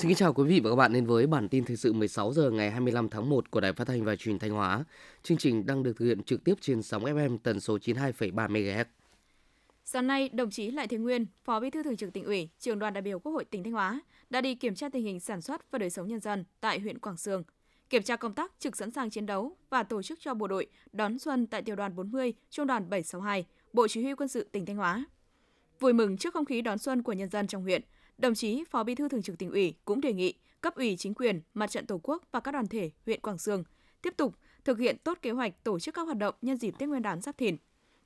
Xin 0.00 0.08
kính 0.08 0.16
chào 0.16 0.32
quý 0.32 0.44
vị 0.44 0.60
và 0.60 0.70
các 0.70 0.76
bạn 0.76 0.92
đến 0.92 1.06
với 1.06 1.26
bản 1.26 1.48
tin 1.48 1.64
thời 1.64 1.76
sự 1.76 1.92
16 1.92 2.32
giờ 2.32 2.50
ngày 2.50 2.70
25 2.70 3.08
tháng 3.08 3.28
1 3.30 3.50
của 3.50 3.60
Đài 3.60 3.72
Phát 3.72 3.86
thanh 3.86 4.04
và 4.04 4.16
Truyền 4.16 4.38
thanh 4.38 4.50
Hóa. 4.50 4.84
Chương 5.22 5.38
trình 5.38 5.66
đang 5.66 5.82
được 5.82 5.92
thực 5.98 6.04
hiện 6.04 6.22
trực 6.22 6.44
tiếp 6.44 6.54
trên 6.60 6.82
sóng 6.82 7.04
FM 7.04 7.38
tần 7.38 7.60
số 7.60 7.76
92,3 7.76 8.32
MHz. 8.48 8.84
Sáng 9.84 10.06
nay, 10.06 10.28
đồng 10.28 10.50
chí 10.50 10.70
Lại 10.70 10.88
Thế 10.88 10.96
Nguyên, 10.96 11.26
Phó 11.44 11.60
Bí 11.60 11.70
thư 11.70 11.82
Thường 11.82 11.96
trực 11.96 12.12
Tỉnh 12.12 12.24
ủy, 12.24 12.48
Trường 12.58 12.78
đoàn 12.78 12.92
đại 12.92 13.02
biểu 13.02 13.18
Quốc 13.18 13.32
hội 13.32 13.44
tỉnh 13.44 13.64
Thanh 13.64 13.72
Hóa 13.72 14.00
đã 14.30 14.40
đi 14.40 14.54
kiểm 14.54 14.74
tra 14.74 14.88
tình 14.88 15.04
hình 15.04 15.20
sản 15.20 15.40
xuất 15.40 15.70
và 15.70 15.78
đời 15.78 15.90
sống 15.90 16.08
nhân 16.08 16.20
dân 16.20 16.44
tại 16.60 16.80
huyện 16.80 16.98
Quảng 16.98 17.16
Sương, 17.16 17.42
kiểm 17.90 18.02
tra 18.02 18.16
công 18.16 18.34
tác 18.34 18.52
trực 18.58 18.76
sẵn 18.76 18.90
sàng 18.90 19.10
chiến 19.10 19.26
đấu 19.26 19.56
và 19.70 19.82
tổ 19.82 20.02
chức 20.02 20.18
cho 20.20 20.34
bộ 20.34 20.46
đội 20.46 20.66
đón 20.92 21.18
xuân 21.18 21.46
tại 21.46 21.62
tiểu 21.62 21.76
đoàn 21.76 21.96
40, 21.96 22.32
trung 22.50 22.66
đoàn 22.66 22.90
762, 22.90 23.46
Bộ 23.72 23.88
Chỉ 23.88 24.02
huy 24.02 24.14
quân 24.14 24.28
sự 24.28 24.48
tỉnh 24.52 24.66
Thanh 24.66 24.76
Hóa. 24.76 25.04
Vui 25.80 25.92
mừng 25.92 26.16
trước 26.16 26.34
không 26.34 26.44
khí 26.44 26.62
đón 26.62 26.78
xuân 26.78 27.02
của 27.02 27.12
nhân 27.12 27.28
dân 27.28 27.46
trong 27.46 27.62
huyện, 27.62 27.82
đồng 28.20 28.34
chí 28.34 28.64
Phó 28.70 28.84
Bí 28.84 28.94
thư 28.94 29.08
Thường 29.08 29.22
trực 29.22 29.38
Tỉnh 29.38 29.50
ủy 29.50 29.74
cũng 29.84 30.00
đề 30.00 30.12
nghị 30.12 30.34
cấp 30.60 30.74
ủy 30.74 30.96
chính 30.96 31.14
quyền, 31.14 31.40
mặt 31.54 31.70
trận 31.70 31.86
Tổ 31.86 32.00
quốc 32.02 32.22
và 32.32 32.40
các 32.40 32.52
đoàn 32.52 32.66
thể 32.66 32.90
huyện 33.06 33.20
Quảng 33.20 33.38
Sương 33.38 33.64
tiếp 34.02 34.14
tục 34.16 34.34
thực 34.64 34.78
hiện 34.78 34.96
tốt 35.04 35.18
kế 35.22 35.30
hoạch 35.30 35.64
tổ 35.64 35.78
chức 35.78 35.94
các 35.94 36.02
hoạt 36.02 36.16
động 36.16 36.34
nhân 36.42 36.56
dịp 36.56 36.74
Tết 36.78 36.88
Nguyên 36.88 37.02
đán 37.02 37.20
Giáp 37.20 37.38
Thìn, 37.38 37.56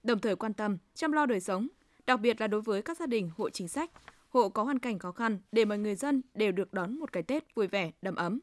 đồng 0.02 0.19
thời 0.19 0.36
quan 0.36 0.52
tâm 0.52 0.78
chăm 0.95 1.12
lo 1.12 1.27
đời 1.27 1.41
sống, 1.41 1.69
đặc 2.06 2.20
biệt 2.20 2.41
là 2.41 2.46
đối 2.46 2.60
với 2.60 2.82
các 2.82 2.98
gia 2.98 3.06
đình 3.06 3.30
hộ 3.36 3.50
chính 3.50 3.69
sách, 3.69 3.91
hộ 4.28 4.48
có 4.48 4.62
hoàn 4.62 4.78
cảnh 4.78 4.98
khó 4.98 5.12
khăn 5.12 5.38
để 5.52 5.64
mọi 5.64 5.78
người 5.78 5.95
dân 5.95 6.22
đều 6.34 6.52
được 6.52 6.72
đón 6.72 6.98
một 6.98 7.12
cái 7.12 7.22
Tết 7.22 7.55
vui 7.55 7.66
vẻ, 7.66 7.91
đầm 8.02 8.14
ấm. 8.14 8.41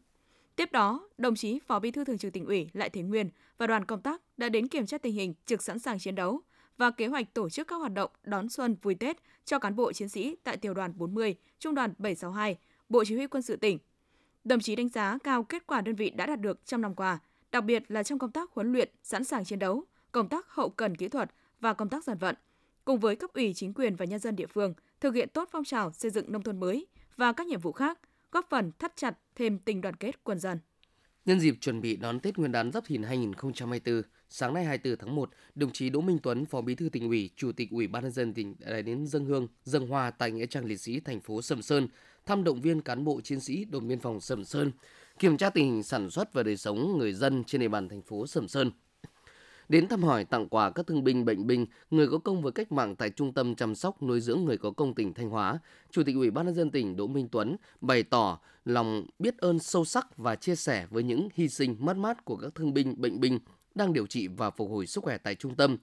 Tiếp 0.55 0.71
đó, 0.71 1.09
đồng 1.17 1.35
chí 1.35 1.59
Phó 1.67 1.79
Bí 1.79 1.91
thư 1.91 2.05
Thường 2.05 2.17
trực 2.17 2.33
Tỉnh 2.33 2.45
ủy 2.45 2.69
Lại 2.73 2.89
Thế 2.89 3.01
Nguyên 3.01 3.29
và 3.57 3.67
đoàn 3.67 3.85
công 3.85 4.01
tác 4.01 4.21
đã 4.37 4.49
đến 4.49 4.67
kiểm 4.67 4.85
tra 4.85 4.97
tình 4.97 5.13
hình 5.13 5.33
trực 5.45 5.63
sẵn 5.63 5.79
sàng 5.79 5.99
chiến 5.99 6.15
đấu 6.15 6.41
và 6.81 6.91
kế 6.91 7.07
hoạch 7.07 7.33
tổ 7.33 7.49
chức 7.49 7.67
các 7.67 7.75
hoạt 7.75 7.93
động 7.93 8.11
đón 8.23 8.49
xuân 8.49 8.75
vui 8.81 8.95
Tết 8.95 9.17
cho 9.45 9.59
cán 9.59 9.75
bộ 9.75 9.93
chiến 9.93 10.09
sĩ 10.09 10.35
tại 10.43 10.57
tiểu 10.57 10.73
đoàn 10.73 10.93
40, 10.97 11.35
trung 11.59 11.75
đoàn 11.75 11.93
762, 11.97 12.57
Bộ 12.89 13.03
Chỉ 13.05 13.15
huy 13.15 13.27
quân 13.27 13.43
sự 13.43 13.55
tỉnh. 13.55 13.77
Đồng 14.43 14.59
chí 14.59 14.75
đánh 14.75 14.89
giá 14.89 15.17
cao 15.23 15.43
kết 15.43 15.67
quả 15.67 15.81
đơn 15.81 15.95
vị 15.95 16.09
đã 16.09 16.25
đạt 16.25 16.39
được 16.39 16.65
trong 16.65 16.81
năm 16.81 16.95
qua, 16.95 17.19
đặc 17.51 17.63
biệt 17.63 17.83
là 17.87 18.03
trong 18.03 18.19
công 18.19 18.31
tác 18.31 18.51
huấn 18.51 18.71
luyện, 18.71 18.89
sẵn 19.03 19.23
sàng 19.23 19.45
chiến 19.45 19.59
đấu, 19.59 19.83
công 20.11 20.29
tác 20.29 20.49
hậu 20.49 20.69
cần 20.69 20.97
kỹ 20.97 21.07
thuật 21.07 21.31
và 21.59 21.73
công 21.73 21.89
tác 21.89 22.03
dân 22.03 22.17
vận, 22.17 22.35
cùng 22.85 22.99
với 22.99 23.15
cấp 23.15 23.29
ủy 23.33 23.53
chính 23.53 23.73
quyền 23.73 23.95
và 23.95 24.05
nhân 24.05 24.19
dân 24.19 24.35
địa 24.35 24.47
phương 24.47 24.73
thực 24.99 25.15
hiện 25.15 25.29
tốt 25.29 25.49
phong 25.51 25.63
trào 25.63 25.91
xây 25.91 26.11
dựng 26.11 26.31
nông 26.31 26.43
thôn 26.43 26.59
mới 26.59 26.87
và 27.17 27.33
các 27.33 27.47
nhiệm 27.47 27.59
vụ 27.59 27.71
khác, 27.71 27.99
góp 28.31 28.47
phần 28.49 28.71
thắt 28.79 28.95
chặt 28.95 29.17
thêm 29.35 29.59
tình 29.59 29.81
đoàn 29.81 29.95
kết 29.95 30.23
quân 30.23 30.39
dân. 30.39 30.59
Nhân 31.25 31.39
dịp 31.39 31.55
chuẩn 31.61 31.81
bị 31.81 31.95
đón 31.95 32.19
Tết 32.19 32.37
Nguyên 32.37 32.51
đán 32.51 32.71
Giáp 32.71 32.85
Thìn 32.85 33.03
2024, 33.03 34.01
sáng 34.33 34.53
nay 34.53 34.65
24 34.65 34.97
tháng 34.97 35.15
1, 35.15 35.29
đồng 35.55 35.71
chí 35.71 35.89
Đỗ 35.89 36.01
Minh 36.01 36.19
Tuấn, 36.23 36.45
Phó 36.45 36.61
Bí 36.61 36.75
thư 36.75 36.89
tỉnh 36.89 37.07
ủy, 37.07 37.29
Chủ 37.35 37.51
tịch 37.51 37.69
Ủy 37.71 37.87
ban 37.87 38.03
nhân 38.03 38.11
dân 38.11 38.33
tỉnh 38.33 38.55
đã 38.59 38.81
đến 38.81 39.07
dân 39.07 39.25
hương, 39.25 39.47
dân 39.63 39.87
hoa 39.87 40.11
tại 40.11 40.31
nghĩa 40.31 40.45
trang 40.45 40.65
liệt 40.65 40.77
sĩ 40.77 40.99
thành 40.99 41.19
phố 41.19 41.41
Sầm 41.41 41.61
Sơn, 41.61 41.87
thăm 42.25 42.43
động 42.43 42.61
viên 42.61 42.81
cán 42.81 43.03
bộ 43.03 43.21
chiến 43.21 43.39
sĩ 43.39 43.65
đồn 43.65 43.87
biên 43.87 43.99
phòng 43.99 44.21
Sầm 44.21 44.43
Sơn, 44.43 44.71
kiểm 45.19 45.37
tra 45.37 45.49
tình 45.49 45.65
hình 45.65 45.83
sản 45.83 46.09
xuất 46.09 46.33
và 46.33 46.43
đời 46.43 46.57
sống 46.57 46.97
người 46.97 47.13
dân 47.13 47.43
trên 47.43 47.61
địa 47.61 47.67
bàn 47.67 47.89
thành 47.89 48.01
phố 48.01 48.27
Sầm 48.27 48.47
Sơn. 48.47 48.71
Đến 49.69 49.87
thăm 49.87 50.03
hỏi 50.03 50.25
tặng 50.25 50.49
quà 50.49 50.69
các 50.69 50.87
thương 50.87 51.03
binh 51.03 51.25
bệnh 51.25 51.47
binh, 51.47 51.65
người 51.91 52.07
có 52.07 52.17
công 52.17 52.41
với 52.41 52.51
cách 52.51 52.71
mạng 52.71 52.95
tại 52.95 53.09
Trung 53.09 53.33
tâm 53.33 53.55
chăm 53.55 53.75
sóc 53.75 54.03
nuôi 54.03 54.21
dưỡng 54.21 54.45
người 54.45 54.57
có 54.57 54.71
công 54.71 54.93
tỉnh 54.95 55.13
Thanh 55.13 55.29
Hóa, 55.29 55.59
Chủ 55.91 56.03
tịch 56.03 56.15
Ủy 56.15 56.31
ban 56.31 56.45
nhân 56.45 56.55
dân 56.55 56.71
tỉnh 56.71 56.95
Đỗ 56.95 57.07
Minh 57.07 57.27
Tuấn 57.31 57.55
bày 57.81 58.03
tỏ 58.03 58.39
lòng 58.65 59.05
biết 59.19 59.37
ơn 59.37 59.59
sâu 59.59 59.85
sắc 59.85 60.17
và 60.17 60.35
chia 60.35 60.55
sẻ 60.55 60.87
với 60.89 61.03
những 61.03 61.29
hy 61.33 61.49
sinh 61.49 61.75
mất 61.79 61.97
mát 61.97 62.25
của 62.25 62.35
các 62.35 62.55
thương 62.55 62.73
binh 62.73 63.01
bệnh 63.01 63.19
binh 63.19 63.39
đang 63.75 63.93
điều 63.93 64.07
trị 64.07 64.27
và 64.27 64.49
phục 64.49 64.69
hồi 64.69 64.87
sức 64.87 65.03
khỏe 65.03 65.17
tại 65.17 65.35
trung 65.35 65.55
tâm. 65.55 65.77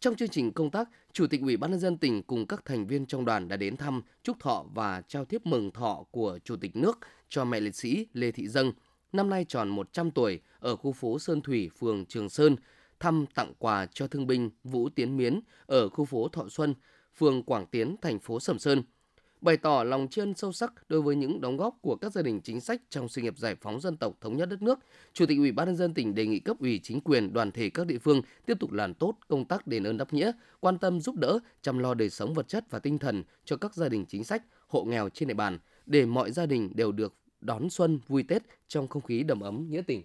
Trong 0.00 0.16
chương 0.16 0.28
trình 0.28 0.52
công 0.52 0.70
tác, 0.70 0.88
Chủ 1.12 1.26
tịch 1.26 1.40
Ủy 1.40 1.56
ban 1.56 1.70
nhân 1.70 1.80
dân 1.80 1.98
tỉnh 1.98 2.22
cùng 2.22 2.46
các 2.46 2.64
thành 2.64 2.86
viên 2.86 3.06
trong 3.06 3.24
đoàn 3.24 3.48
đã 3.48 3.56
đến 3.56 3.76
thăm, 3.76 4.02
chúc 4.22 4.40
thọ 4.40 4.64
và 4.74 5.02
trao 5.08 5.24
thiếp 5.24 5.46
mừng 5.46 5.70
thọ 5.70 6.04
của 6.10 6.38
Chủ 6.44 6.56
tịch 6.56 6.76
nước 6.76 6.98
cho 7.28 7.44
mẹ 7.44 7.60
liệt 7.60 7.74
sĩ 7.74 8.06
Lê 8.12 8.30
Thị 8.30 8.48
Dâng, 8.48 8.72
năm 9.12 9.30
nay 9.30 9.44
tròn 9.48 9.68
100 9.68 10.10
tuổi 10.10 10.40
ở 10.58 10.76
khu 10.76 10.92
phố 10.92 11.18
Sơn 11.18 11.40
Thủy, 11.40 11.70
phường 11.78 12.06
Trường 12.06 12.28
Sơn, 12.28 12.56
thăm 13.00 13.24
tặng 13.34 13.52
quà 13.58 13.86
cho 13.86 14.06
thương 14.06 14.26
binh 14.26 14.50
Vũ 14.64 14.88
Tiến 14.88 15.16
Miến 15.16 15.40
ở 15.66 15.88
khu 15.88 16.04
phố 16.04 16.28
Thọ 16.28 16.48
Xuân, 16.48 16.74
phường 17.16 17.42
Quảng 17.42 17.66
Tiến, 17.66 17.96
thành 18.02 18.18
phố 18.18 18.40
Sầm 18.40 18.58
Sơn– 18.58 18.82
bày 19.40 19.56
tỏ 19.56 19.84
lòng 19.84 20.08
tri 20.10 20.22
ân 20.22 20.34
sâu 20.34 20.52
sắc 20.52 20.72
đối 20.88 21.02
với 21.02 21.16
những 21.16 21.40
đóng 21.40 21.56
góp 21.56 21.78
của 21.82 21.96
các 21.96 22.12
gia 22.12 22.22
đình 22.22 22.40
chính 22.40 22.60
sách 22.60 22.82
trong 22.90 23.08
sự 23.08 23.22
nghiệp 23.22 23.38
giải 23.38 23.54
phóng 23.54 23.80
dân 23.80 23.96
tộc 23.96 24.14
thống 24.20 24.36
nhất 24.36 24.48
đất 24.48 24.62
nước. 24.62 24.78
Chủ 25.12 25.26
tịch 25.26 25.38
Ủy 25.38 25.52
ban 25.52 25.68
nhân 25.68 25.76
dân 25.76 25.94
tỉnh 25.94 26.14
đề 26.14 26.26
nghị 26.26 26.40
cấp 26.40 26.56
ủy 26.60 26.80
chính 26.82 27.00
quyền, 27.00 27.32
đoàn 27.32 27.52
thể 27.52 27.70
các 27.70 27.86
địa 27.86 27.98
phương 27.98 28.22
tiếp 28.46 28.56
tục 28.60 28.72
làm 28.72 28.94
tốt 28.94 29.14
công 29.28 29.44
tác 29.44 29.66
đền 29.66 29.86
ơn 29.86 29.96
đáp 29.96 30.12
nghĩa, 30.12 30.32
quan 30.60 30.78
tâm 30.78 31.00
giúp 31.00 31.16
đỡ, 31.16 31.38
chăm 31.62 31.78
lo 31.78 31.94
đời 31.94 32.10
sống 32.10 32.34
vật 32.34 32.48
chất 32.48 32.70
và 32.70 32.78
tinh 32.78 32.98
thần 32.98 33.22
cho 33.44 33.56
các 33.56 33.74
gia 33.74 33.88
đình 33.88 34.04
chính 34.06 34.24
sách, 34.24 34.42
hộ 34.66 34.84
nghèo 34.84 35.08
trên 35.08 35.28
địa 35.28 35.34
bàn 35.34 35.58
để 35.86 36.06
mọi 36.06 36.30
gia 36.30 36.46
đình 36.46 36.70
đều 36.74 36.92
được 36.92 37.14
đón 37.40 37.70
xuân 37.70 38.00
vui 38.08 38.22
Tết 38.22 38.42
trong 38.68 38.88
không 38.88 39.02
khí 39.02 39.22
đầm 39.22 39.40
ấm 39.40 39.70
nghĩa 39.70 39.82
tình. 39.86 40.02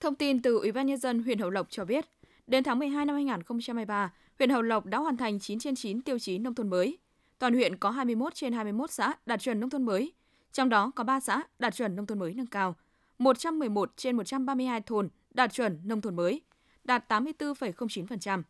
Thông 0.00 0.14
tin 0.14 0.42
từ 0.42 0.58
Ủy 0.58 0.72
ban 0.72 0.86
nhân 0.86 0.98
dân 0.98 1.22
huyện 1.22 1.38
Hậu 1.38 1.50
Lộc 1.50 1.66
cho 1.70 1.84
biết, 1.84 2.04
đến 2.46 2.64
tháng 2.64 2.78
12 2.78 3.04
năm 3.04 3.14
2023, 3.14 4.12
huyện 4.38 4.50
Hậu 4.50 4.62
Lộc 4.62 4.86
đã 4.86 4.98
hoàn 4.98 5.16
thành 5.16 5.40
9 5.40 5.58
trên 5.58 5.74
9 5.74 6.02
tiêu 6.02 6.18
chí 6.18 6.38
nông 6.38 6.54
thôn 6.54 6.70
mới 6.70 6.98
Toàn 7.38 7.54
huyện 7.54 7.76
có 7.76 7.90
21 7.90 8.34
trên 8.34 8.52
21 8.52 8.90
xã 8.90 9.14
đạt 9.26 9.40
chuẩn 9.40 9.60
nông 9.60 9.70
thôn 9.70 9.82
mới, 9.82 10.12
trong 10.52 10.68
đó 10.68 10.92
có 10.96 11.04
3 11.04 11.20
xã 11.20 11.42
đạt 11.58 11.74
chuẩn 11.74 11.96
nông 11.96 12.06
thôn 12.06 12.18
mới 12.18 12.34
nâng 12.34 12.46
cao, 12.46 12.76
111 13.18 13.92
trên 13.96 14.16
132 14.16 14.80
thôn 14.80 15.08
đạt 15.30 15.52
chuẩn 15.52 15.80
nông 15.84 16.00
thôn 16.00 16.16
mới, 16.16 16.40
đạt 16.84 17.12
84,09%. 17.12 18.42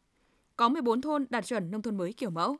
Có 0.56 0.68
14 0.68 1.00
thôn 1.00 1.26
đạt 1.30 1.46
chuẩn 1.46 1.70
nông 1.70 1.82
thôn 1.82 1.96
mới 1.96 2.12
kiểu 2.12 2.30
mẫu. 2.30 2.56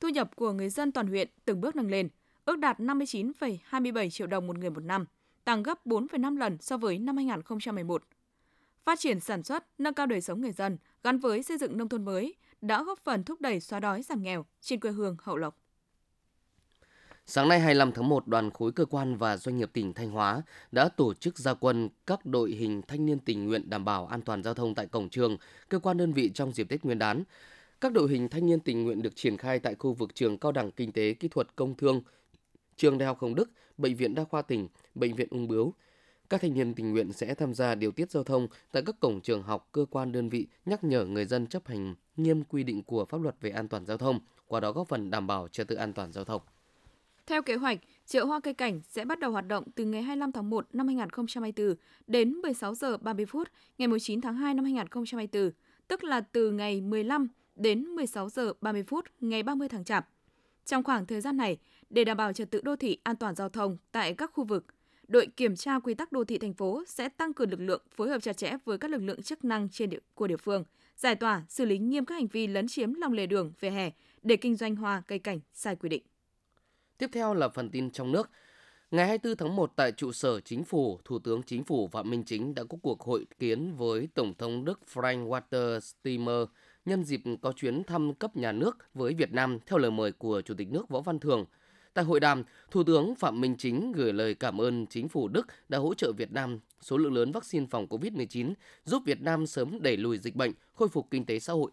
Thu 0.00 0.08
nhập 0.08 0.36
của 0.36 0.52
người 0.52 0.68
dân 0.68 0.92
toàn 0.92 1.06
huyện 1.06 1.28
từng 1.44 1.60
bước 1.60 1.76
nâng 1.76 1.90
lên, 1.90 2.08
ước 2.44 2.58
đạt 2.58 2.80
59,27 2.80 4.10
triệu 4.10 4.26
đồng 4.26 4.46
một 4.46 4.58
người 4.58 4.70
một 4.70 4.84
năm, 4.84 5.06
tăng 5.44 5.62
gấp 5.62 5.86
4,5 5.86 6.38
lần 6.38 6.58
so 6.60 6.76
với 6.76 6.98
năm 6.98 7.16
2011. 7.16 8.04
Phát 8.84 9.00
triển 9.00 9.20
sản 9.20 9.42
xuất, 9.42 9.66
nâng 9.78 9.94
cao 9.94 10.06
đời 10.06 10.20
sống 10.20 10.40
người 10.40 10.52
dân 10.52 10.78
gắn 11.02 11.18
với 11.18 11.42
xây 11.42 11.58
dựng 11.58 11.78
nông 11.78 11.88
thôn 11.88 12.04
mới 12.04 12.34
đã 12.60 12.82
góp 12.82 12.98
phần 12.98 13.24
thúc 13.24 13.40
đẩy 13.40 13.60
xóa 13.60 13.80
đói 13.80 14.02
giảm 14.02 14.22
nghèo 14.22 14.46
trên 14.60 14.80
quê 14.80 14.90
hương 14.90 15.16
Hậu 15.22 15.36
Lộc. 15.36 15.61
Sáng 17.26 17.48
nay 17.48 17.60
25 17.60 17.92
tháng 17.92 18.08
1, 18.08 18.26
đoàn 18.26 18.50
khối 18.50 18.72
cơ 18.72 18.84
quan 18.84 19.16
và 19.16 19.36
doanh 19.36 19.56
nghiệp 19.56 19.70
tỉnh 19.72 19.94
Thanh 19.94 20.10
Hóa 20.10 20.42
đã 20.72 20.88
tổ 20.88 21.14
chức 21.14 21.38
gia 21.38 21.54
quân 21.54 21.88
các 22.06 22.26
đội 22.26 22.50
hình 22.50 22.82
thanh 22.88 23.06
niên 23.06 23.18
tình 23.18 23.46
nguyện 23.46 23.70
đảm 23.70 23.84
bảo 23.84 24.06
an 24.06 24.22
toàn 24.22 24.42
giao 24.42 24.54
thông 24.54 24.74
tại 24.74 24.86
cổng 24.86 25.08
trường, 25.08 25.36
cơ 25.68 25.78
quan 25.78 25.96
đơn 25.96 26.12
vị 26.12 26.30
trong 26.34 26.52
dịp 26.52 26.68
Tết 26.68 26.84
Nguyên 26.84 26.98
đán. 26.98 27.24
Các 27.80 27.92
đội 27.92 28.10
hình 28.10 28.28
thanh 28.28 28.46
niên 28.46 28.60
tình 28.60 28.84
nguyện 28.84 29.02
được 29.02 29.16
triển 29.16 29.36
khai 29.36 29.58
tại 29.58 29.74
khu 29.74 29.92
vực 29.92 30.14
trường 30.14 30.38
Cao 30.38 30.52
đẳng 30.52 30.70
Kinh 30.70 30.92
tế 30.92 31.14
Kỹ 31.14 31.28
thuật 31.28 31.56
Công 31.56 31.76
Thương, 31.76 32.02
trường 32.76 32.98
Đại 32.98 33.06
học 33.06 33.18
Hồng 33.20 33.34
Đức, 33.34 33.50
Bệnh 33.78 33.96
viện 33.96 34.14
Đa 34.14 34.24
khoa 34.24 34.42
tỉnh, 34.42 34.68
Bệnh 34.94 35.14
viện 35.14 35.28
Ung 35.30 35.48
Bướu. 35.48 35.74
Các 36.28 36.40
thanh 36.40 36.54
niên 36.54 36.74
tình 36.74 36.92
nguyện 36.92 37.12
sẽ 37.12 37.34
tham 37.34 37.54
gia 37.54 37.74
điều 37.74 37.92
tiết 37.92 38.10
giao 38.10 38.24
thông 38.24 38.46
tại 38.72 38.82
các 38.86 39.00
cổng 39.00 39.20
trường 39.20 39.42
học, 39.42 39.68
cơ 39.72 39.84
quan 39.90 40.12
đơn 40.12 40.28
vị, 40.28 40.46
nhắc 40.66 40.84
nhở 40.84 41.04
người 41.04 41.26
dân 41.26 41.46
chấp 41.46 41.66
hành 41.66 41.94
nghiêm 42.16 42.44
quy 42.44 42.62
định 42.62 42.82
của 42.82 43.04
pháp 43.04 43.20
luật 43.20 43.34
về 43.40 43.50
an 43.50 43.68
toàn 43.68 43.86
giao 43.86 43.98
thông, 43.98 44.20
qua 44.46 44.60
đó 44.60 44.72
góp 44.72 44.88
phần 44.88 45.10
đảm 45.10 45.26
bảo 45.26 45.48
trật 45.48 45.68
tự 45.68 45.76
an 45.76 45.92
toàn 45.92 46.12
giao 46.12 46.24
thông. 46.24 46.42
Theo 47.26 47.42
kế 47.42 47.54
hoạch, 47.54 47.78
chợ 48.06 48.24
hoa 48.24 48.40
cây 48.40 48.54
cảnh 48.54 48.80
sẽ 48.88 49.04
bắt 49.04 49.18
đầu 49.18 49.30
hoạt 49.30 49.46
động 49.46 49.64
từ 49.74 49.84
ngày 49.84 50.02
25 50.02 50.32
tháng 50.32 50.50
1 50.50 50.66
năm 50.72 50.86
2024 50.86 51.74
đến 52.06 52.32
16 52.32 52.74
giờ 52.74 52.96
30 52.96 53.26
phút 53.26 53.48
ngày 53.78 53.88
19 53.88 54.20
tháng 54.20 54.36
2 54.36 54.54
năm 54.54 54.64
2024, 54.64 55.50
tức 55.88 56.04
là 56.04 56.20
từ 56.20 56.50
ngày 56.50 56.80
15 56.80 57.28
đến 57.56 57.84
16 57.84 58.28
giờ 58.28 58.52
30 58.60 58.82
phút 58.82 59.04
ngày 59.20 59.42
30 59.42 59.68
tháng 59.68 59.84
Chạp. 59.84 60.08
Trong 60.64 60.82
khoảng 60.84 61.06
thời 61.06 61.20
gian 61.20 61.36
này, 61.36 61.58
để 61.90 62.04
đảm 62.04 62.16
bảo 62.16 62.32
trật 62.32 62.50
tự 62.50 62.60
đô 62.64 62.76
thị 62.76 62.98
an 63.02 63.16
toàn 63.16 63.34
giao 63.34 63.48
thông 63.48 63.76
tại 63.92 64.14
các 64.14 64.30
khu 64.34 64.44
vực, 64.44 64.66
đội 65.08 65.26
kiểm 65.26 65.56
tra 65.56 65.78
quy 65.78 65.94
tắc 65.94 66.12
đô 66.12 66.24
thị 66.24 66.38
thành 66.38 66.54
phố 66.54 66.82
sẽ 66.86 67.08
tăng 67.08 67.32
cường 67.32 67.50
lực 67.50 67.60
lượng 67.60 67.82
phối 67.90 68.08
hợp 68.08 68.22
chặt 68.22 68.36
chẽ 68.36 68.52
với 68.64 68.78
các 68.78 68.90
lực 68.90 69.02
lượng 69.02 69.22
chức 69.22 69.44
năng 69.44 69.68
trên 69.68 69.90
địa, 69.90 69.98
của 70.14 70.26
địa 70.26 70.36
phương, 70.36 70.64
giải 70.96 71.14
tỏa, 71.14 71.42
xử 71.48 71.64
lý 71.64 71.78
nghiêm 71.78 72.04
các 72.04 72.14
hành 72.14 72.26
vi 72.26 72.46
lấn 72.46 72.68
chiếm 72.68 72.94
lòng 72.94 73.12
lề 73.12 73.26
đường, 73.26 73.52
vỉa 73.60 73.70
hè 73.70 73.90
để 74.22 74.36
kinh 74.36 74.56
doanh 74.56 74.76
hoa 74.76 75.02
cây 75.06 75.18
cảnh 75.18 75.40
sai 75.52 75.76
quy 75.76 75.88
định. 75.88 76.02
Tiếp 77.02 77.10
theo 77.12 77.34
là 77.34 77.48
phần 77.48 77.70
tin 77.70 77.90
trong 77.90 78.12
nước. 78.12 78.30
Ngày 78.90 79.06
24 79.06 79.36
tháng 79.36 79.56
1 79.56 79.72
tại 79.76 79.92
trụ 79.92 80.12
sở 80.12 80.40
chính 80.40 80.64
phủ, 80.64 81.00
Thủ 81.04 81.18
tướng 81.18 81.42
Chính 81.42 81.64
phủ 81.64 81.88
Phạm 81.88 82.10
Minh 82.10 82.24
Chính 82.24 82.54
đã 82.54 82.64
có 82.64 82.78
cuộc 82.82 83.00
hội 83.00 83.26
kiến 83.38 83.74
với 83.76 84.08
Tổng 84.14 84.34
thống 84.38 84.64
Đức 84.64 84.80
Frank 84.92 85.28
Walter 85.28 85.80
Steinmeier 85.80 86.48
nhân 86.84 87.04
dịp 87.04 87.20
có 87.40 87.52
chuyến 87.52 87.84
thăm 87.84 88.14
cấp 88.14 88.36
nhà 88.36 88.52
nước 88.52 88.78
với 88.94 89.14
Việt 89.14 89.32
Nam 89.32 89.58
theo 89.66 89.78
lời 89.78 89.90
mời 89.90 90.12
của 90.12 90.40
Chủ 90.40 90.54
tịch 90.54 90.68
nước 90.70 90.88
Võ 90.88 91.00
Văn 91.00 91.18
Thường. 91.18 91.44
Tại 91.94 92.04
hội 92.04 92.20
đàm, 92.20 92.44
Thủ 92.70 92.84
tướng 92.84 93.14
Phạm 93.14 93.40
Minh 93.40 93.56
Chính 93.58 93.92
gửi 93.92 94.12
lời 94.12 94.34
cảm 94.34 94.60
ơn 94.60 94.86
chính 94.86 95.08
phủ 95.08 95.28
Đức 95.28 95.46
đã 95.68 95.78
hỗ 95.78 95.94
trợ 95.94 96.12
Việt 96.12 96.32
Nam 96.32 96.58
số 96.80 96.96
lượng 96.98 97.14
lớn 97.14 97.32
vaccine 97.32 97.66
phòng 97.70 97.86
COVID-19, 97.86 98.54
giúp 98.84 99.02
Việt 99.06 99.22
Nam 99.22 99.46
sớm 99.46 99.82
đẩy 99.82 99.96
lùi 99.96 100.18
dịch 100.18 100.36
bệnh, 100.36 100.52
khôi 100.74 100.88
phục 100.88 101.10
kinh 101.10 101.26
tế 101.26 101.38
xã 101.38 101.52
hội. 101.52 101.70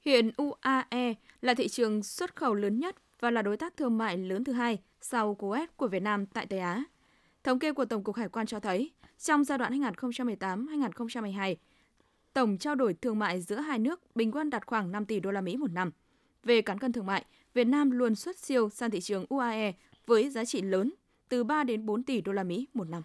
Hiện 0.00 0.30
UAE 0.36 1.14
là 1.42 1.54
thị 1.54 1.68
trường 1.68 2.02
xuất 2.02 2.36
khẩu 2.36 2.54
lớn 2.54 2.80
nhất 2.80 2.96
và 3.22 3.30
là 3.30 3.42
đối 3.42 3.56
tác 3.56 3.76
thương 3.76 3.98
mại 3.98 4.18
lớn 4.18 4.44
thứ 4.44 4.52
hai 4.52 4.78
sau 5.00 5.36
Kuwait 5.38 5.66
của 5.76 5.88
Việt 5.88 6.02
Nam 6.02 6.26
tại 6.26 6.46
Tây 6.46 6.58
Á. 6.58 6.84
Thống 7.44 7.58
kê 7.58 7.72
của 7.72 7.84
Tổng 7.84 8.04
cục 8.04 8.16
Hải 8.16 8.28
quan 8.28 8.46
cho 8.46 8.60
thấy, 8.60 8.90
trong 9.18 9.44
giai 9.44 9.58
đoạn 9.58 9.80
2018-2022, 9.80 11.54
tổng 12.32 12.58
trao 12.58 12.74
đổi 12.74 12.94
thương 12.94 13.18
mại 13.18 13.40
giữa 13.40 13.56
hai 13.56 13.78
nước 13.78 14.00
bình 14.14 14.32
quân 14.32 14.50
đạt 14.50 14.66
khoảng 14.66 14.92
5 14.92 15.06
tỷ 15.06 15.20
đô 15.20 15.30
la 15.30 15.40
Mỹ 15.40 15.56
một 15.56 15.70
năm. 15.72 15.90
Về 16.44 16.62
cán 16.62 16.78
cân 16.78 16.92
thương 16.92 17.06
mại, 17.06 17.24
Việt 17.54 17.64
Nam 17.64 17.90
luôn 17.90 18.14
xuất 18.14 18.38
siêu 18.38 18.68
sang 18.68 18.90
thị 18.90 19.00
trường 19.00 19.26
UAE 19.28 19.72
với 20.06 20.30
giá 20.30 20.44
trị 20.44 20.62
lớn, 20.62 20.92
từ 21.28 21.44
3 21.44 21.64
đến 21.64 21.86
4 21.86 22.02
tỷ 22.02 22.20
đô 22.20 22.32
la 22.32 22.42
Mỹ 22.42 22.68
một 22.74 22.88
năm. 22.88 23.02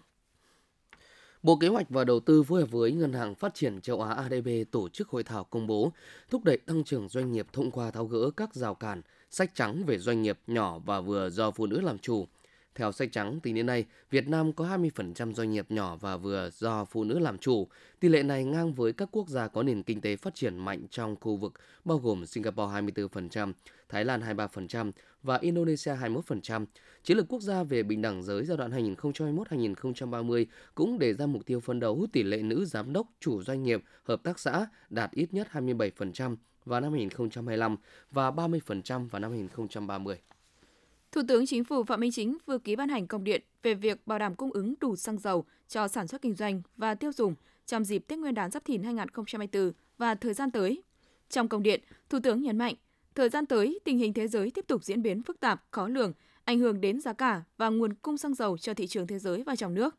Bộ 1.42 1.56
Kế 1.56 1.68
hoạch 1.68 1.90
và 1.90 2.04
Đầu 2.04 2.20
tư 2.20 2.42
phối 2.42 2.60
hợp 2.60 2.70
với 2.70 2.92
Ngân 2.92 3.12
hàng 3.12 3.34
Phát 3.34 3.54
triển 3.54 3.80
châu 3.80 4.02
Á 4.02 4.14
ADB 4.14 4.48
tổ 4.70 4.88
chức 4.88 5.08
hội 5.08 5.22
thảo 5.22 5.44
công 5.44 5.66
bố 5.66 5.92
thúc 6.30 6.44
đẩy 6.44 6.56
tăng 6.56 6.84
trưởng 6.84 7.08
doanh 7.08 7.32
nghiệp 7.32 7.46
thông 7.52 7.70
qua 7.70 7.90
tháo 7.90 8.06
gỡ 8.06 8.30
các 8.36 8.54
rào 8.54 8.74
cản, 8.74 9.02
sách 9.30 9.54
trắng 9.54 9.84
về 9.86 9.98
doanh 9.98 10.22
nghiệp 10.22 10.38
nhỏ 10.46 10.78
và 10.78 11.00
vừa 11.00 11.30
do 11.30 11.50
phụ 11.50 11.66
nữ 11.66 11.80
làm 11.80 11.98
chủ. 11.98 12.26
Theo 12.78 12.92
sách 12.92 13.08
trắng, 13.12 13.40
tính 13.40 13.54
đến 13.54 13.66
nay, 13.66 13.84
Việt 14.10 14.28
Nam 14.28 14.52
có 14.52 14.64
20% 14.64 15.34
doanh 15.34 15.50
nghiệp 15.50 15.66
nhỏ 15.68 15.96
và 15.96 16.16
vừa 16.16 16.50
do 16.52 16.84
phụ 16.84 17.04
nữ 17.04 17.18
làm 17.18 17.38
chủ. 17.38 17.68
Tỷ 18.00 18.08
lệ 18.08 18.22
này 18.22 18.44
ngang 18.44 18.72
với 18.72 18.92
các 18.92 19.08
quốc 19.12 19.28
gia 19.28 19.48
có 19.48 19.62
nền 19.62 19.82
kinh 19.82 20.00
tế 20.00 20.16
phát 20.16 20.34
triển 20.34 20.56
mạnh 20.56 20.86
trong 20.90 21.16
khu 21.20 21.36
vực, 21.36 21.52
bao 21.84 21.98
gồm 21.98 22.26
Singapore 22.26 22.80
24%, 22.80 23.52
Thái 23.88 24.04
Lan 24.04 24.20
23% 24.20 24.92
và 25.22 25.38
Indonesia 25.38 25.94
21%. 25.94 26.66
Chiến 27.02 27.16
lược 27.16 27.28
quốc 27.28 27.42
gia 27.42 27.62
về 27.62 27.82
bình 27.82 28.02
đẳng 28.02 28.22
giới 28.22 28.44
giai 28.44 28.56
đoạn 28.56 28.94
2021-2030 28.94 30.46
cũng 30.74 30.98
đề 30.98 31.14
ra 31.14 31.26
mục 31.26 31.46
tiêu 31.46 31.60
phấn 31.60 31.80
đấu 31.80 32.06
tỷ 32.12 32.22
lệ 32.22 32.42
nữ 32.42 32.64
giám 32.64 32.92
đốc, 32.92 33.06
chủ 33.20 33.42
doanh 33.42 33.62
nghiệp, 33.62 33.82
hợp 34.02 34.22
tác 34.22 34.38
xã 34.38 34.66
đạt 34.90 35.10
ít 35.10 35.34
nhất 35.34 35.48
27% 35.52 36.36
vào 36.68 36.80
năm 36.80 36.92
2025 36.92 37.76
và 38.10 38.30
30% 38.30 39.08
vào 39.08 39.20
năm 39.20 39.30
2030. 39.30 40.16
Thủ 41.12 41.20
tướng 41.28 41.46
Chính 41.46 41.64
phủ 41.64 41.84
Phạm 41.84 42.00
Minh 42.00 42.12
Chính 42.12 42.38
vừa 42.46 42.58
ký 42.58 42.76
ban 42.76 42.88
hành 42.88 43.06
công 43.06 43.24
điện 43.24 43.42
về 43.62 43.74
việc 43.74 44.06
bảo 44.06 44.18
đảm 44.18 44.34
cung 44.34 44.52
ứng 44.52 44.74
đủ 44.80 44.96
xăng 44.96 45.18
dầu 45.18 45.44
cho 45.68 45.88
sản 45.88 46.06
xuất 46.06 46.22
kinh 46.22 46.34
doanh 46.34 46.62
và 46.76 46.94
tiêu 46.94 47.12
dùng 47.12 47.34
trong 47.66 47.84
dịp 47.84 48.04
Tết 48.08 48.18
Nguyên 48.18 48.34
đán 48.34 48.50
Giáp 48.50 48.64
Thìn 48.64 48.82
2024 48.82 49.72
và 49.98 50.14
thời 50.14 50.34
gian 50.34 50.50
tới. 50.50 50.82
Trong 51.28 51.48
công 51.48 51.62
điện, 51.62 51.80
Thủ 52.10 52.18
tướng 52.22 52.42
nhấn 52.42 52.58
mạnh, 52.58 52.74
thời 53.14 53.28
gian 53.28 53.46
tới 53.46 53.78
tình 53.84 53.98
hình 53.98 54.12
thế 54.12 54.28
giới 54.28 54.50
tiếp 54.50 54.64
tục 54.68 54.84
diễn 54.84 55.02
biến 55.02 55.22
phức 55.22 55.40
tạp, 55.40 55.64
khó 55.70 55.88
lường, 55.88 56.12
ảnh 56.44 56.58
hưởng 56.58 56.80
đến 56.80 57.00
giá 57.00 57.12
cả 57.12 57.42
và 57.56 57.68
nguồn 57.68 57.94
cung 57.94 58.18
xăng 58.18 58.34
dầu 58.34 58.58
cho 58.58 58.74
thị 58.74 58.86
trường 58.86 59.06
thế 59.06 59.18
giới 59.18 59.42
và 59.42 59.56
trong 59.56 59.74
nước. 59.74 59.96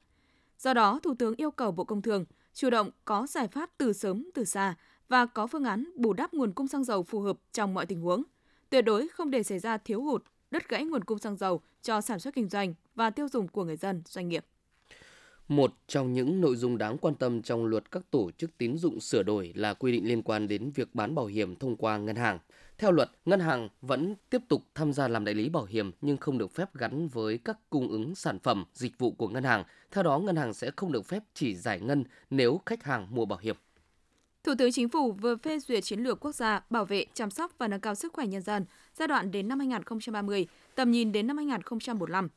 Do 0.59 0.73
đó, 0.73 0.99
Thủ 1.03 1.13
tướng 1.19 1.35
yêu 1.35 1.51
cầu 1.51 1.71
Bộ 1.71 1.83
Công 1.83 2.01
Thương 2.01 2.25
chủ 2.53 2.69
động 2.69 2.91
có 3.05 3.27
giải 3.27 3.47
pháp 3.47 3.69
từ 3.77 3.93
sớm 3.93 4.29
từ 4.33 4.45
xa 4.45 4.75
và 5.09 5.25
có 5.25 5.47
phương 5.47 5.63
án 5.63 5.91
bù 5.95 6.13
đắp 6.13 6.33
nguồn 6.33 6.53
cung 6.53 6.67
xăng 6.67 6.83
dầu 6.83 7.03
phù 7.03 7.21
hợp 7.21 7.37
trong 7.51 7.73
mọi 7.73 7.85
tình 7.85 8.01
huống, 8.01 8.23
tuyệt 8.69 8.85
đối 8.85 9.07
không 9.07 9.31
để 9.31 9.43
xảy 9.43 9.59
ra 9.59 9.77
thiếu 9.77 10.01
hụt 10.01 10.23
đứt 10.51 10.69
gãy 10.69 10.85
nguồn 10.85 11.03
cung 11.03 11.19
xăng 11.19 11.37
dầu 11.37 11.61
cho 11.81 12.01
sản 12.01 12.19
xuất 12.19 12.33
kinh 12.33 12.49
doanh 12.49 12.73
và 12.95 13.09
tiêu 13.09 13.27
dùng 13.27 13.47
của 13.47 13.63
người 13.63 13.77
dân, 13.77 14.01
doanh 14.05 14.29
nghiệp. 14.29 14.45
Một 15.47 15.73
trong 15.87 16.13
những 16.13 16.41
nội 16.41 16.55
dung 16.55 16.77
đáng 16.77 16.97
quan 16.97 17.15
tâm 17.15 17.41
trong 17.41 17.65
luật 17.65 17.91
các 17.91 18.11
tổ 18.11 18.31
chức 18.31 18.57
tín 18.57 18.77
dụng 18.77 18.99
sửa 18.99 19.23
đổi 19.23 19.53
là 19.55 19.73
quy 19.73 19.91
định 19.91 20.07
liên 20.07 20.21
quan 20.21 20.47
đến 20.47 20.71
việc 20.75 20.95
bán 20.95 21.15
bảo 21.15 21.25
hiểm 21.25 21.55
thông 21.55 21.75
qua 21.75 21.97
ngân 21.97 22.15
hàng. 22.15 22.39
Theo 22.77 22.91
luật, 22.91 23.11
ngân 23.25 23.39
hàng 23.39 23.69
vẫn 23.81 24.15
tiếp 24.29 24.41
tục 24.47 24.61
tham 24.75 24.93
gia 24.93 25.07
làm 25.07 25.25
đại 25.25 25.35
lý 25.35 25.49
bảo 25.49 25.65
hiểm 25.65 25.91
nhưng 26.01 26.17
không 26.17 26.37
được 26.37 26.51
phép 26.51 26.75
gắn 26.75 27.07
với 27.07 27.37
các 27.37 27.57
cung 27.69 27.87
ứng 27.87 28.15
sản 28.15 28.39
phẩm, 28.39 28.65
dịch 28.73 28.97
vụ 28.97 29.11
của 29.11 29.27
ngân 29.27 29.43
hàng. 29.43 29.63
Theo 29.91 30.03
đó, 30.03 30.19
ngân 30.19 30.35
hàng 30.35 30.53
sẽ 30.53 30.71
không 30.75 30.91
được 30.91 31.05
phép 31.05 31.23
chỉ 31.33 31.55
giải 31.55 31.79
ngân 31.79 32.03
nếu 32.29 32.61
khách 32.65 32.83
hàng 32.83 33.07
mua 33.09 33.25
bảo 33.25 33.39
hiểm. 33.41 33.55
Thủ 34.49 34.55
tướng 34.55 34.71
Chính 34.71 34.89
phủ 34.89 35.11
vừa 35.11 35.35
phê 35.35 35.59
duyệt 35.59 35.83
chiến 35.83 35.99
lược 35.99 36.19
quốc 36.19 36.35
gia 36.35 36.63
bảo 36.69 36.85
vệ, 36.85 37.05
chăm 37.13 37.29
sóc 37.29 37.51
và 37.57 37.67
nâng 37.67 37.79
cao 37.79 37.95
sức 37.95 38.13
khỏe 38.13 38.27
nhân 38.27 38.41
dân 38.41 38.65
giai 38.95 39.07
đoạn 39.07 39.31
đến 39.31 39.47
năm 39.47 39.59
2030, 39.59 40.47
tầm 40.75 40.91
nhìn 40.91 41.11
đến 41.11 41.27
năm 41.27 41.37
2045. 41.37 42.29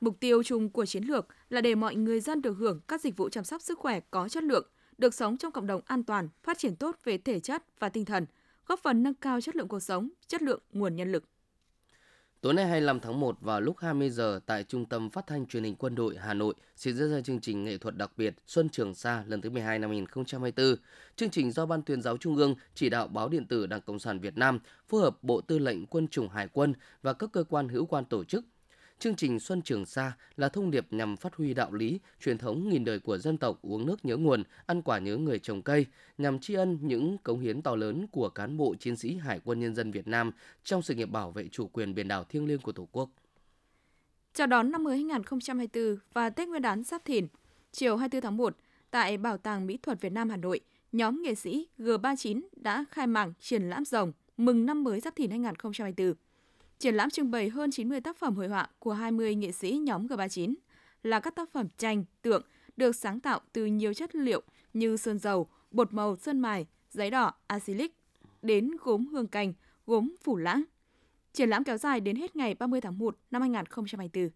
Mục 0.00 0.20
tiêu 0.20 0.42
chung 0.42 0.70
của 0.70 0.86
chiến 0.86 1.04
lược 1.04 1.26
là 1.48 1.60
để 1.60 1.74
mọi 1.74 1.94
người 1.94 2.20
dân 2.20 2.42
được 2.42 2.52
hưởng 2.58 2.80
các 2.88 3.00
dịch 3.00 3.16
vụ 3.16 3.28
chăm 3.28 3.44
sóc 3.44 3.62
sức 3.62 3.78
khỏe 3.78 4.00
có 4.10 4.28
chất 4.28 4.44
lượng, 4.44 4.66
được 4.98 5.14
sống 5.14 5.36
trong 5.36 5.52
cộng 5.52 5.66
đồng 5.66 5.80
an 5.86 6.04
toàn, 6.04 6.28
phát 6.42 6.58
triển 6.58 6.76
tốt 6.76 6.96
về 7.04 7.18
thể 7.18 7.40
chất 7.40 7.64
và 7.78 7.88
tinh 7.88 8.04
thần, 8.04 8.26
góp 8.66 8.80
phần 8.80 9.02
nâng 9.02 9.14
cao 9.14 9.40
chất 9.40 9.56
lượng 9.56 9.68
cuộc 9.68 9.80
sống, 9.80 10.08
chất 10.26 10.42
lượng 10.42 10.60
nguồn 10.72 10.96
nhân 10.96 11.12
lực. 11.12 11.24
Tối 12.40 12.54
nay 12.54 12.66
25 12.66 13.00
tháng 13.00 13.20
1 13.20 13.40
vào 13.40 13.60
lúc 13.60 13.76
20 13.78 14.10
giờ 14.10 14.40
tại 14.46 14.64
Trung 14.64 14.86
tâm 14.86 15.10
Phát 15.10 15.26
thanh 15.26 15.46
Truyền 15.46 15.64
hình 15.64 15.76
Quân 15.76 15.94
đội 15.94 16.16
Hà 16.16 16.34
Nội 16.34 16.54
sẽ 16.76 16.92
diễn 16.92 17.10
ra 17.10 17.20
chương 17.20 17.40
trình 17.40 17.64
nghệ 17.64 17.78
thuật 17.78 17.96
đặc 17.96 18.10
biệt 18.16 18.34
Xuân 18.46 18.68
Trường 18.68 18.94
Sa 18.94 19.24
lần 19.26 19.40
thứ 19.40 19.50
12 19.50 19.78
năm 19.78 19.90
2024. 19.90 20.76
Chương 21.16 21.30
trình 21.30 21.52
do 21.52 21.66
Ban 21.66 21.82
tuyên 21.82 22.02
giáo 22.02 22.16
Trung 22.16 22.36
ương 22.36 22.54
chỉ 22.74 22.88
đạo 22.88 23.08
báo 23.08 23.28
điện 23.28 23.46
tử 23.46 23.66
Đảng 23.66 23.80
Cộng 23.80 23.98
sản 23.98 24.20
Việt 24.20 24.36
Nam 24.36 24.58
phối 24.88 25.00
hợp 25.00 25.22
Bộ 25.22 25.40
Tư 25.40 25.58
lệnh 25.58 25.86
Quân 25.86 26.08
chủng 26.08 26.28
Hải 26.28 26.48
quân 26.48 26.74
và 27.02 27.12
các 27.12 27.30
cơ 27.32 27.44
quan 27.44 27.68
hữu 27.68 27.86
quan 27.86 28.04
tổ 28.04 28.24
chức 28.24 28.44
Chương 28.98 29.16
trình 29.16 29.40
Xuân 29.40 29.62
Trường 29.62 29.86
Sa 29.86 30.12
là 30.36 30.48
thông 30.48 30.70
điệp 30.70 30.86
nhằm 30.90 31.16
phát 31.16 31.34
huy 31.34 31.54
đạo 31.54 31.72
lý, 31.72 32.00
truyền 32.20 32.38
thống 32.38 32.68
nghìn 32.68 32.84
đời 32.84 32.98
của 32.98 33.18
dân 33.18 33.38
tộc 33.38 33.58
uống 33.62 33.86
nước 33.86 34.04
nhớ 34.04 34.16
nguồn, 34.16 34.42
ăn 34.66 34.82
quả 34.82 34.98
nhớ 34.98 35.16
người 35.16 35.38
trồng 35.38 35.62
cây, 35.62 35.86
nhằm 36.18 36.38
tri 36.38 36.54
ân 36.54 36.78
những 36.82 37.18
cống 37.18 37.40
hiến 37.40 37.62
to 37.62 37.76
lớn 37.76 38.06
của 38.12 38.28
cán 38.28 38.56
bộ 38.56 38.74
chiến 38.74 38.96
sĩ 38.96 39.16
Hải 39.16 39.40
quân 39.44 39.60
Nhân 39.60 39.74
dân 39.74 39.90
Việt 39.90 40.08
Nam 40.08 40.30
trong 40.64 40.82
sự 40.82 40.94
nghiệp 40.94 41.10
bảo 41.10 41.30
vệ 41.30 41.48
chủ 41.48 41.68
quyền 41.68 41.94
biển 41.94 42.08
đảo 42.08 42.24
thiêng 42.24 42.46
liêng 42.46 42.60
của 42.60 42.72
Tổ 42.72 42.88
quốc. 42.92 43.10
Chào 44.34 44.46
đón 44.46 44.70
năm 44.70 44.84
mới 44.84 44.96
2024 44.96 45.96
và 46.12 46.30
Tết 46.30 46.48
Nguyên 46.48 46.62
đán 46.62 46.84
Giáp 46.84 47.04
Thìn, 47.04 47.26
chiều 47.72 47.96
24 47.96 48.22
tháng 48.22 48.36
1, 48.36 48.56
tại 48.90 49.16
Bảo 49.16 49.38
tàng 49.38 49.66
Mỹ 49.66 49.78
thuật 49.82 50.00
Việt 50.00 50.12
Nam 50.12 50.30
Hà 50.30 50.36
Nội, 50.36 50.60
nhóm 50.92 51.22
nghệ 51.22 51.34
sĩ 51.34 51.68
G39 51.78 52.40
đã 52.56 52.84
khai 52.90 53.06
mạc 53.06 53.28
triển 53.40 53.62
lãm 53.62 53.84
rồng 53.84 54.12
mừng 54.36 54.66
năm 54.66 54.84
mới 54.84 55.00
Giáp 55.00 55.16
Thìn 55.16 55.30
2024. 55.30 56.14
Triển 56.78 56.94
lãm 56.94 57.10
trưng 57.10 57.30
bày 57.30 57.48
hơn 57.48 57.70
90 57.70 58.00
tác 58.00 58.16
phẩm 58.16 58.36
hội 58.36 58.48
họa 58.48 58.68
của 58.78 58.92
20 58.92 59.34
nghệ 59.34 59.52
sĩ 59.52 59.78
nhóm 59.78 60.06
G39 60.06 60.54
là 61.02 61.20
các 61.20 61.34
tác 61.34 61.52
phẩm 61.52 61.68
tranh, 61.78 62.04
tượng 62.22 62.42
được 62.76 62.96
sáng 62.96 63.20
tạo 63.20 63.40
từ 63.52 63.66
nhiều 63.66 63.94
chất 63.94 64.14
liệu 64.14 64.42
như 64.72 64.96
sơn 64.96 65.18
dầu, 65.18 65.48
bột 65.70 65.92
màu 65.92 66.16
sơn 66.16 66.40
mài, 66.40 66.66
giấy 66.90 67.10
đỏ, 67.10 67.34
acrylic 67.46 67.96
đến 68.42 68.70
gốm 68.80 69.06
hương 69.06 69.26
cành, 69.26 69.52
gốm 69.86 70.14
phủ 70.22 70.36
lãng. 70.36 70.64
Triển 71.32 71.50
lãm 71.50 71.64
kéo 71.64 71.76
dài 71.76 72.00
đến 72.00 72.16
hết 72.16 72.36
ngày 72.36 72.54
30 72.54 72.80
tháng 72.80 72.98
1 72.98 73.16
năm 73.30 73.42
2024. 73.42 74.30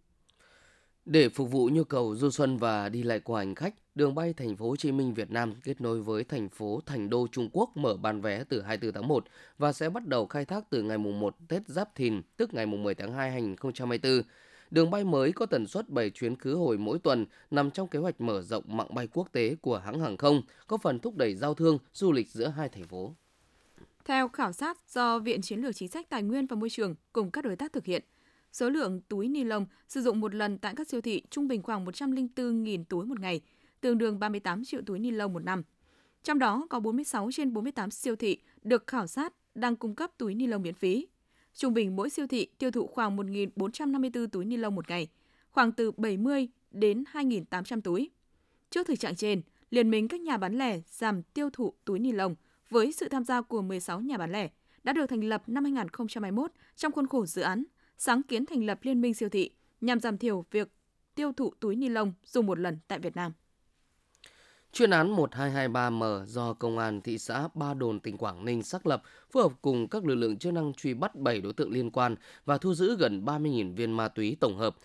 Để 1.05 1.29
phục 1.29 1.51
vụ 1.51 1.69
nhu 1.73 1.85
cầu 1.85 2.17
du 2.17 2.31
xuân 2.31 2.57
và 2.57 2.89
đi 2.89 3.03
lại 3.03 3.21
của 3.21 3.37
hành 3.37 3.55
khách, 3.55 3.75
đường 3.95 4.15
bay 4.15 4.33
thành 4.33 4.57
phố 4.57 4.69
Hồ 4.69 4.77
Chí 4.77 4.93
Minh 4.93 5.15
Việt 5.15 5.31
Nam 5.31 5.55
kết 5.65 5.81
nối 5.81 6.01
với 6.01 6.25
thành 6.25 6.49
phố 6.49 6.81
Thành 6.87 7.11
Đô 7.11 7.27
Trung 7.33 7.49
Quốc 7.53 7.77
mở 7.77 7.97
bán 7.97 8.21
vé 8.21 8.45
từ 8.45 8.63
24 8.63 8.95
tháng 8.95 9.09
1 9.09 9.25
và 9.59 9.73
sẽ 9.73 9.91
bắt 9.91 10.07
đầu 10.07 10.27
khai 10.27 10.45
thác 10.45 10.71
từ 10.71 10.83
ngày 10.83 10.99
mùng 10.99 11.21
1 11.21 11.37
Tết 11.49 11.63
Giáp 11.69 11.95
Thìn, 11.95 12.23
tức 12.37 12.55
ngày 12.55 12.67
mùng 12.67 12.83
10 12.83 12.95
tháng 12.95 13.13
2 13.13 13.31
2024. 13.31 14.23
Đường 14.71 14.91
bay 14.91 15.05
mới 15.05 15.33
có 15.33 15.47
tần 15.47 15.67
suất 15.67 15.89
7 15.89 16.11
chuyến 16.11 16.37
khứ 16.37 16.55
hồi 16.55 16.79
mỗi 16.79 16.99
tuần 16.99 17.27
nằm 17.51 17.71
trong 17.71 17.89
kế 17.89 17.99
hoạch 17.99 18.21
mở 18.21 18.43
rộng 18.43 18.65
mạng 18.67 18.95
bay 18.95 19.09
quốc 19.13 19.29
tế 19.33 19.55
của 19.61 19.79
hãng 19.79 20.01
hàng 20.01 20.17
không, 20.17 20.43
có 20.67 20.77
phần 20.77 20.99
thúc 20.99 21.17
đẩy 21.17 21.35
giao 21.35 21.55
thương, 21.55 21.79
du 21.93 22.13
lịch 22.13 22.29
giữa 22.29 22.49
hai 22.49 22.69
thành 22.69 22.89
phố. 22.89 23.15
Theo 24.05 24.29
khảo 24.29 24.53
sát 24.53 24.79
do 24.89 25.19
Viện 25.19 25.43
Chiến 25.43 25.61
lược 25.61 25.77
Chính 25.77 25.89
sách 25.89 26.11
Tài 26.11 26.23
nguyên 26.23 26.47
và 26.47 26.57
Môi 26.57 26.71
trường 26.71 26.95
cùng 27.13 27.31
các 27.31 27.45
đối 27.45 27.57
tác 27.57 27.73
thực 27.73 27.85
hiện, 27.85 28.03
Số 28.53 28.71
lượng 28.71 29.01
túi 29.09 29.29
ni 29.29 29.45
lông 29.45 29.67
sử 29.89 30.01
dụng 30.03 30.21
một 30.21 30.35
lần 30.35 30.59
tại 30.59 30.75
các 30.77 30.89
siêu 30.89 31.01
thị 31.01 31.23
trung 31.31 31.49
bình 31.49 31.63
khoảng 31.63 31.85
104.000 31.85 32.85
túi 32.85 33.07
một 33.07 33.21
ngày, 33.21 33.41
tương 33.83 33.99
đương 33.99 34.19
38 34.19 34.65
triệu 34.65 34.81
túi 34.87 34.99
ni 34.99 35.11
lông 35.11 35.33
một 35.33 35.45
năm. 35.45 35.63
Trong 36.23 36.39
đó 36.39 36.67
có 36.71 36.81
46 36.81 37.31
trên 37.33 37.53
48 37.53 37.91
siêu 37.91 38.17
thị 38.17 38.39
được 38.63 38.87
khảo 38.87 39.07
sát 39.07 39.33
đang 39.55 39.77
cung 39.77 39.95
cấp 39.95 40.11
túi 40.19 40.35
ni 40.35 40.47
lông 40.47 40.63
miễn 40.63 40.75
phí. 40.75 41.07
Trung 41.55 41.75
bình 41.75 41.97
mỗi 41.97 42.11
siêu 42.11 42.27
thị 42.27 42.47
tiêu 42.59 42.71
thụ 42.71 42.87
khoảng 42.87 43.17
1.454 43.17 44.27
túi 44.27 44.45
ni 44.45 44.57
lông 44.57 44.75
một 44.75 44.89
ngày, 44.89 45.09
khoảng 45.51 45.73
từ 45.73 45.93
70 45.93 46.49
đến 46.71 47.05
2.800 47.13 47.81
túi. 47.81 48.11
Trước 48.71 48.87
thực 48.87 49.01
trạng 49.01 49.17
trên, 49.17 49.43
Liên 49.73 49.91
minh 49.91 50.09
các 50.09 50.21
nhà 50.21 50.37
bán 50.37 50.59
lẻ 50.59 50.81
giảm 50.87 51.23
tiêu 51.23 51.51
thụ 51.53 51.73
túi 51.85 51.99
ni 51.99 52.13
lông 52.13 52.35
với 52.71 52.93
sự 52.93 53.09
tham 53.09 53.25
gia 53.25 53.41
của 53.41 53.63
16 53.63 54.01
nhà 54.01 54.19
bán 54.19 54.33
lẻ 54.33 54.49
đã 54.85 54.93
được 54.93 55.07
thành 55.07 55.25
lập 55.25 55.43
năm 55.47 55.65
2021 55.65 56.53
trong 56.77 56.93
khuôn 56.93 57.07
khổ 57.07 57.27
dự 57.27 57.43
án 57.43 57.65
sáng 57.99 58.23
kiến 58.23 58.47
thành 58.47 58.65
lập 58.67 58.79
liên 58.83 59.01
minh 59.01 59.15
siêu 59.15 59.29
thị 59.29 59.51
nhằm 59.81 60.01
giảm 60.01 60.19
thiểu 60.19 60.45
việc 60.51 60.69
tiêu 61.15 61.33
thụ 61.33 61.53
túi 61.61 61.77
ni 61.77 61.89
lông 61.89 62.13
dùng 62.25 62.47
một 62.47 62.59
lần 62.59 62.79
tại 62.89 62.99
Việt 62.99 63.17
Nam. 63.17 63.33
Chuyên 64.75 64.91
án 64.91 65.17
1223M 65.17 66.25
do 66.25 66.53
Công 66.53 66.79
an 66.79 67.01
thị 67.01 67.19
xã 67.19 67.49
Ba 67.55 67.75
Đồn, 67.75 68.01
tỉnh 68.01 68.17
Quảng 68.17 68.45
Ninh 68.45 68.63
xác 68.63 68.87
lập 68.87 69.03
phối 69.31 69.43
hợp 69.43 69.53
cùng 69.63 69.89
các 69.89 70.05
lực 70.05 70.15
lượng 70.15 70.37
chức 70.37 70.53
năng 70.53 70.73
truy 70.75 70.95
bắt 70.95 71.15
7 71.15 71.41
đối 71.41 71.53
tượng 71.53 71.71
liên 71.71 71.91
quan 71.91 72.17
và 72.45 72.59
thu 72.59 72.75
giữ 72.75 72.97
gần 72.97 73.25
30.000 73.25 73.75
viên 73.75 73.93
ma 73.93 74.09
túy 74.09 74.37
tổng 74.41 74.57
hợp. 74.57 74.77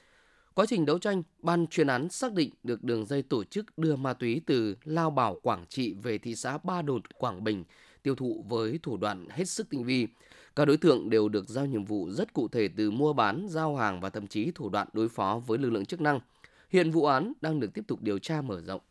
Quá 0.53 0.65
trình 0.69 0.85
đấu 0.85 0.99
tranh, 0.99 1.23
ban 1.39 1.67
chuyên 1.67 1.87
án 1.87 2.09
xác 2.09 2.33
định 2.33 2.49
được 2.63 2.83
đường 2.83 3.05
dây 3.05 3.21
tổ 3.21 3.43
chức 3.43 3.77
đưa 3.77 3.95
ma 3.95 4.13
túy 4.13 4.41
từ 4.45 4.75
Lao 4.83 5.09
Bảo, 5.09 5.39
Quảng 5.43 5.65
Trị 5.69 5.93
về 6.03 6.17
thị 6.17 6.35
xã 6.35 6.57
Ba 6.57 6.81
Đồn, 6.81 7.01
Quảng 7.17 7.43
Bình 7.43 7.63
tiêu 8.03 8.15
thụ 8.15 8.45
với 8.49 8.79
thủ 8.83 8.97
đoạn 8.97 9.27
hết 9.29 9.49
sức 9.49 9.69
tinh 9.69 9.83
vi. 9.83 10.07
Các 10.55 10.65
đối 10.65 10.77
tượng 10.77 11.09
đều 11.09 11.29
được 11.29 11.49
giao 11.49 11.65
nhiệm 11.65 11.85
vụ 11.85 12.09
rất 12.09 12.33
cụ 12.33 12.47
thể 12.47 12.67
từ 12.77 12.91
mua 12.91 13.13
bán, 13.13 13.47
giao 13.49 13.75
hàng 13.75 14.01
và 14.01 14.09
thậm 14.09 14.27
chí 14.27 14.51
thủ 14.55 14.69
đoạn 14.69 14.87
đối 14.93 15.09
phó 15.09 15.41
với 15.47 15.57
lực 15.57 15.69
lượng 15.69 15.85
chức 15.85 16.01
năng. 16.01 16.19
Hiện 16.69 16.91
vụ 16.91 17.05
án 17.05 17.33
đang 17.41 17.59
được 17.59 17.73
tiếp 17.73 17.83
tục 17.87 18.01
điều 18.01 18.19
tra 18.19 18.41
mở 18.41 18.61
rộng. 18.61 18.81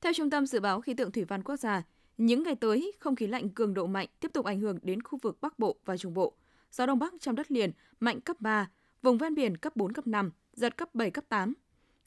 Theo 0.00 0.12
Trung 0.12 0.30
tâm 0.30 0.46
Dự 0.46 0.60
báo 0.60 0.80
Khí 0.80 0.94
tượng 0.94 1.12
Thủy 1.12 1.24
văn 1.24 1.42
Quốc 1.42 1.56
gia, 1.56 1.82
những 2.18 2.42
ngày 2.42 2.54
tới, 2.54 2.92
không 2.98 3.16
khí 3.16 3.26
lạnh 3.26 3.48
cường 3.48 3.74
độ 3.74 3.86
mạnh 3.86 4.08
tiếp 4.20 4.30
tục 4.32 4.46
ảnh 4.46 4.60
hưởng 4.60 4.78
đến 4.82 5.02
khu 5.02 5.18
vực 5.22 5.38
Bắc 5.40 5.58
Bộ 5.58 5.76
và 5.84 5.96
Trung 5.96 6.14
Bộ. 6.14 6.34
Gió 6.72 6.86
Đông 6.86 6.98
Bắc 6.98 7.14
trong 7.20 7.34
đất 7.34 7.50
liền 7.50 7.72
mạnh 8.00 8.20
cấp 8.20 8.40
3, 8.40 8.70
vùng 9.02 9.18
ven 9.18 9.34
biển 9.34 9.56
cấp 9.56 9.76
4, 9.76 9.92
cấp 9.92 10.06
5, 10.06 10.30
giật 10.52 10.76
cấp 10.76 10.94
7, 10.94 11.10
cấp 11.10 11.24
8. 11.28 11.54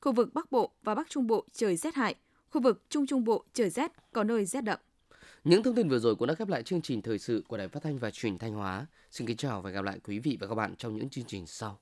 Khu 0.01 0.11
vực 0.11 0.33
Bắc 0.33 0.51
Bộ 0.51 0.71
và 0.83 0.95
Bắc 0.95 1.09
Trung 1.09 1.27
Bộ 1.27 1.45
trời 1.51 1.75
rét 1.75 1.95
hại, 1.95 2.15
khu 2.49 2.61
vực 2.61 2.83
Trung 2.89 3.07
Trung 3.07 3.23
Bộ 3.23 3.45
trời 3.53 3.69
rét, 3.69 3.91
có 4.13 4.23
nơi 4.23 4.45
rét 4.45 4.61
đậm. 4.61 4.79
Những 5.43 5.63
thông 5.63 5.75
tin 5.75 5.89
vừa 5.89 5.99
rồi 5.99 6.15
cũng 6.15 6.27
đã 6.27 6.33
khép 6.35 6.47
lại 6.47 6.63
chương 6.63 6.81
trình 6.81 7.01
thời 7.01 7.19
sự 7.19 7.43
của 7.47 7.57
Đài 7.57 7.67
Phát 7.67 7.83
thanh 7.83 7.97
và 7.97 8.11
Truyền 8.11 8.37
thanh 8.37 8.53
Hóa. 8.53 8.85
Xin 9.11 9.27
kính 9.27 9.37
chào 9.37 9.61
và 9.61 9.69
gặp 9.69 9.85
lại 9.85 9.99
quý 10.03 10.19
vị 10.19 10.37
và 10.41 10.47
các 10.47 10.55
bạn 10.55 10.75
trong 10.75 10.95
những 10.95 11.09
chương 11.09 11.25
trình 11.27 11.47
sau. 11.47 11.79